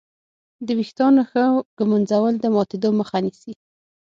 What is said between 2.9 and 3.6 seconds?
مخه نیسي.